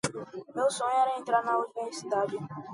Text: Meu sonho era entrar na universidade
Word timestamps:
Meu 0.55 0.69
sonho 0.77 0.97
era 1.03 1.19
entrar 1.19 1.43
na 1.45 1.59
universidade 1.63 2.35